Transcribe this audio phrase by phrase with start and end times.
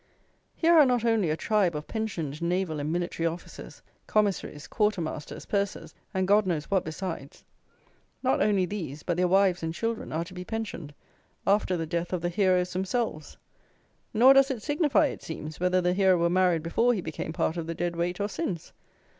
[0.55, 5.93] Here are not only a tribe of pensioned naval and military officers, commissaries, quartermasters, pursers,
[6.11, 7.43] and God knows what besides;
[8.23, 10.95] not only these, but their wives and children are to be pensioned,
[11.45, 13.37] after the death of the heroes themselves.
[14.11, 17.55] Nor does it signify, it seems, whether the hero were married before he became part
[17.55, 18.73] of the Dead Weight or since.